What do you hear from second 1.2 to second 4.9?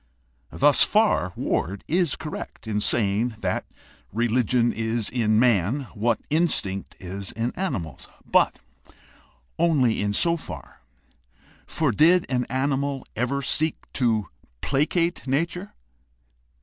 Ward is correct in saying that religion